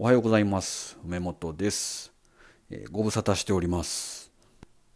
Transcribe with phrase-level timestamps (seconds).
[0.00, 0.96] おはようございます。
[1.04, 2.12] 梅本です、
[2.70, 4.30] えー、ご無沙汰しております。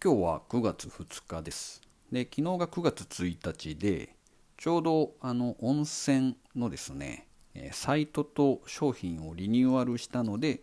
[0.00, 1.80] 今日は9月2日です。
[2.12, 4.14] で昨日が9月1日で
[4.56, 7.26] ちょうどあの温泉のですね
[7.72, 10.60] サイトと商品をリニューアルしたので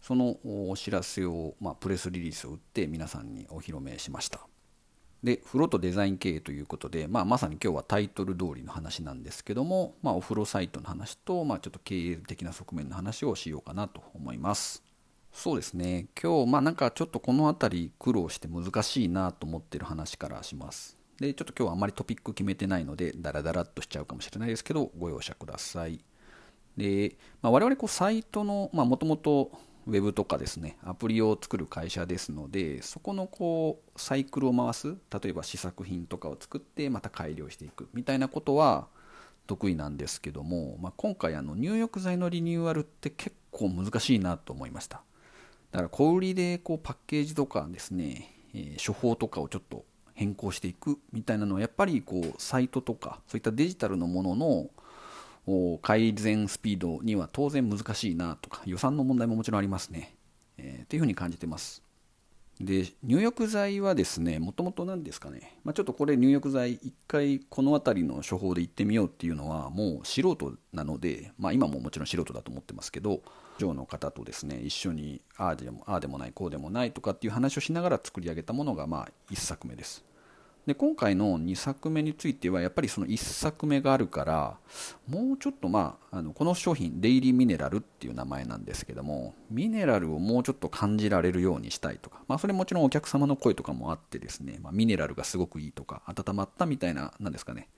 [0.00, 0.38] その
[0.70, 4.40] お知らせを、まあ、プレスリリースを打って皆さんにお披露目しました。
[5.24, 14.84] で風呂とデザイン経営ということで、まあ、まさに今日はタイトル通りの話なんですけども、まあ、お風呂サイトの話と、まあ、ちょっと経営的な側面の話をしようかなと思います。
[15.32, 16.06] そうですね。
[16.22, 20.96] 今日まあなんかちょっとこの辺り苦労して難しいなと思ってる話からします。
[21.18, 26.04] でちょっと今日はあんまりトピック決めてないのでダラダラっとしちゃうかもしれないですけどご容赦ください。
[26.76, 29.50] で、まあ、我々こうサイトのもともと
[29.86, 38.88] ウェブとかですね、アプリを作る会社ですので、そこのこう、サイクルを回す、例えば試作品とかを作ってまた改良していくみたいなことは
[39.46, 45.02] 得意なんですけども、まあ、今回あの入浴剤のリニューアルって結構難しいなと思いました。
[45.70, 54.70] だから小売りでこうパッケージとかですね、えー、処方とかをちょっと変更していくみたいなのはやっぱりこうサイトとかそういったデジタルのものの
[55.82, 60.14] 改善スピードには当然難しいなとか予算の問題ももちろんありますね、
[60.56, 61.82] えー、っていうふうに感じてます。
[62.60, 73.22] で入浴剤はですねもともと何ですかね、まあ、ちょっとこれ入浴剤一回この辺りの処方で行ってみようっていうのはもう素人なので、まあ、今ももちろん素人だと思ってますけど
[73.58, 80.04] 上の方とですね一緒にああでもああでもないこうでもないとかっていう話をしながら作り上げたものがまあ1作目です。
[80.66, 84.58] で今回の2作目についてはやっぱりその1作目があるから
[85.06, 97.68] もうちょっとまああのこの商品デイリーミネラルっていう名前なんですけどもミネラルをもうちょっと感じられるようにしたいとか、まあ、それもちろんお客様の声とかもあってですね、まあ、ミネラルがすごくいいとか温まったみたいななんですかね。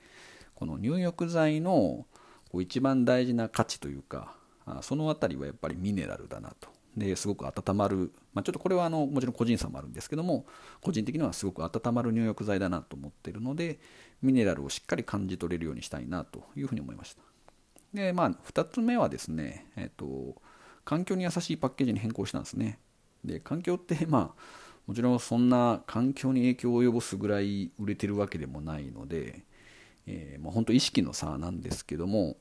[0.55, 2.07] この入浴剤の
[2.51, 4.35] こう一番大事な価値というか
[4.81, 6.76] その辺りはやっぱりミネラルだなと。
[6.97, 10.47] ですごく温まる、まあ、ちょっとこれはあのもちろん個人差もあるんですけども
[10.81, 13.79] 個人的にはすごく温まる入浴剤だなと思っているので
[14.23, 17.23] ミネラルをしっかり感じ取れるようにしたいなというふうに思いました。
[17.93, 20.41] でまあ2つ目はですね、えっと、
[20.85, 22.79] 環境に優しいパッケージに変更したんですね。
[23.25, 24.43] で環境って まあ
[24.87, 29.43] もちろんそんな環境に影響を及ぼすぐらい売れてるわけでもないので、
[30.07, 32.37] えー、まあ、本当意識の差なんですけども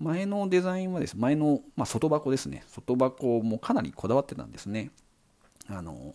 [0.00, 2.64] 前のデザインはです前の、まあ、外箱ですね。
[2.68, 4.90] 外箱もかなりこだわってたんですね。
[5.68, 6.14] あの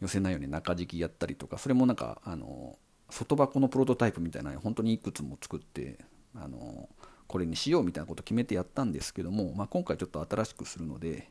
[0.00, 2.78] 寄せないように中敷きやったりとかそれもなんかあの
[3.10, 5.98] 外箱のプロトタイプみたいな本当にいくつも作って
[6.34, 6.88] あの
[7.26, 11.30] これにしようみたいなことを決めてやったんですけども、まあ、今回ちょっと新しくするので、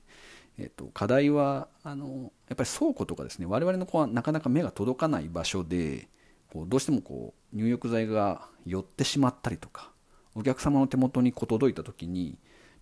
[0.58, 6.08] えっと、課題はあのやっぱり倉庫とかですね我々の子はなかなか目が届かない場所で
[6.52, 9.92] こうどうしてもこう入浴剤が寄ってしまったりとか
[10.36, 12.38] お客様の手元にこう届いた時に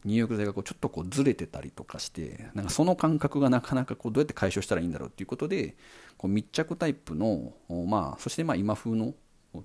[0.06, 5.76] 入浴剤がこうちょっとこうずれてたりとかしてなんかその感覚がなかなかこうどうやって解消したらいいんだろうということで
[6.18, 7.54] こう密着タイプの、
[7.88, 9.14] まあ、そしてまあ今風の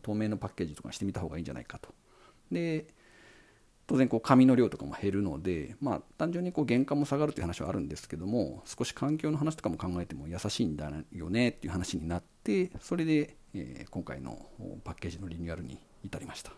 [0.03, 1.89] 透明のパッケージとかしてみた方がいいんじゃないかと。
[2.53, 2.87] で
[3.87, 14.39] 当然こう紙の量とかも減るので、まあ、単純にこう原価も下がるという話はあるんですけども少し環境の話とかも考えても優しいんだよねっていう話になってそれで、え、今回の
[14.85, 16.53] パッケージのリニューアルに至りました。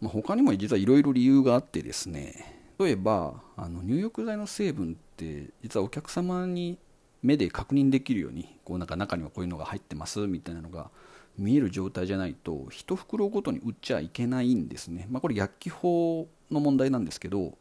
[0.00, 6.78] まあ、他にも実はいろいろ理由があってですね例えばあの入浴剤の成分って実はお客様に
[7.22, 10.90] 目で確認できるようにこうなんか中にはこういうのが入ってますみたいなのが
[11.38, 17.54] 見える状態じゃないと1袋ごとに売っちゃいけないんですね、まあ、これ薬機法の問題なんですけど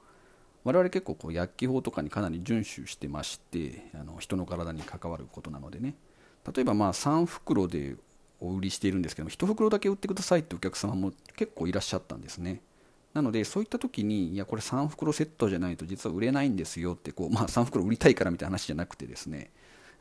[0.63, 5.95] 我々結構こう薬機法とかにかなり遵守してましてあの人の体に関わることなのでね。
[6.53, 7.95] 例えばまあ3袋で
[8.47, 12.61] お売りしているんですけども1袋だけ売ってくださいってお客様も結構いらっしゃったんですね。
[13.13, 19.51] なのでそういった時にいやこれ3袋セットじゃないと実は売れないんですよってこう、まあ、3袋売りたいからみたいな話じゃなくてですね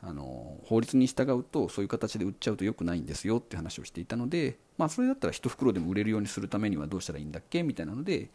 [0.03, 8.31] あの法律に従うとそういう形で売っちゃうと良くないんですよって話をしていたので、まあ、それだったら1袋でも売れるようにするためにはどうしたらいいんだっけみたいなので、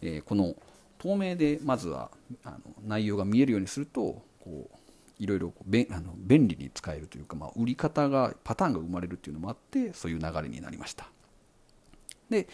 [0.00, 0.54] えー、この
[0.98, 2.10] 透明でまずは
[2.44, 4.76] あの内容が見えるようにするとこう
[5.20, 11.06] いろいろ便あの便利に使えるというか、まあ、売り方がパターンが生まれるというのもあってそういう流れになりました。
[12.30, 12.48] で、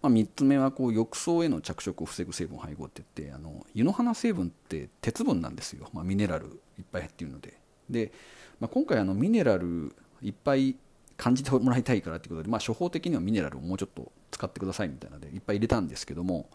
[0.00, 6.46] まあ、3つ目はこう浴槽への着色を防ぐ成分配合っていってあの湯の花成分って鉄分なんですよ、まあ、ミネラル
[6.78, 7.58] いっぱい入っているので。
[7.90, 8.12] で、
[8.60, 10.76] まあ、今回あのミネラルいっぱい
[11.16, 16.48] 感じてもらいたいからということで、まあ、処方的にはミネラルをもうちょっと使ってくださいみたいなのでいっぱい入れたんですけども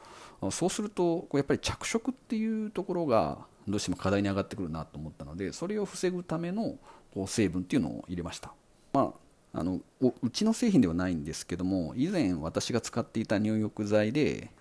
[0.51, 6.77] そうするとやっぱり着色っていうところがどうしても課題に上がってくるなと思ったのでそれを防ぐための
[7.13, 8.53] こう成分っていうのを入れました、
[8.93, 9.13] ま
[9.53, 14.51] あ、あのうちの製品ではないんですけども以前私が使っていた入浴剤で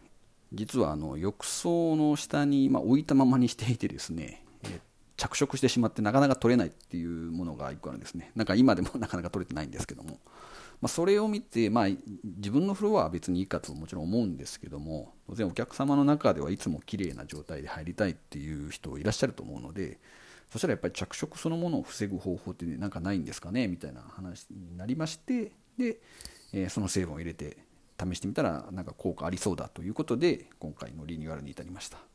[0.53, 4.43] 実はあの浴槽の下に、ま、置いたままにしていてですね、
[5.21, 8.33] 着色してしまってなかなか取れないっていうものが1個あるんですね。
[8.35, 10.19] なんか今でも なかなか取れてないんですけども、
[10.81, 11.89] まあ、それを見て、まあ、
[12.25, 20.01] 自分のフロアは別にいいかともちろん思うんですけども当然お客様の中ではいつも綺麗な状態で入りたいっていう人いらっしゃると思うので
[20.51, 23.69] そしたらやっぱり着色そのものを防ぐ方法ってなんかないんですかね？
[23.69, 26.01] みたいな話になりましてで、
[26.55, 27.59] えー、その成分を入れて
[27.99, 32.10] 試してみたらなんか効果ありそうだということで今回のリニューアルに至りました。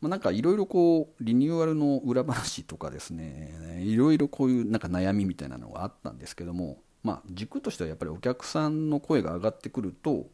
[0.00, 10.26] まあ、なんかいろいろこうリニューアルの裏話とかですねいろいろこういうなんか悩みみたいなのがあったんですけども、まあ、軸としてはやっぱりお客さんの声が上がってくると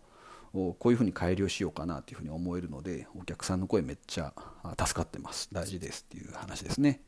[0.53, 4.33] こういうふうに改良しようかなというふうに思えるのでお客さんの声めっちゃ
[4.79, 5.49] 助かってます。
[5.51, 7.01] 大事ですっていう話ですね。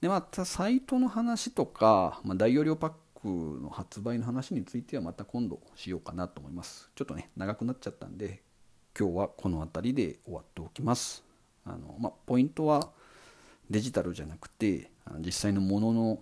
[0.00, 2.90] でまたサイトの話とか、まあ、大容量パッ
[3.20, 3.28] ク
[3.60, 6.90] の発売の話についてはまた今度しようかなと思います。
[6.94, 8.42] ちょっとね長くなっちゃったんで
[8.98, 11.27] 今日はこの辺りで終わっておきます。
[11.68, 12.90] あの、まあ、ポイントは
[13.70, 16.18] デジタルじゃなくて実際のものの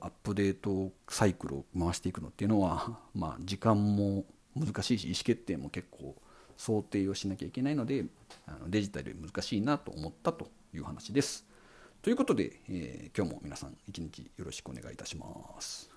[0.00, 4.24] アップデートサイクルを回していくのっていうのは、 まあ、時間も
[4.54, 6.14] 難しいし意思決定も結構
[6.56, 8.06] 想定をしなきゃいけないので
[8.46, 11.44] あのデジタルより難しいなと思ったという話です。
[12.02, 15.26] ということで、えー、今日も皆さん一日よろしくお願いいたしま
[15.60, 15.93] す。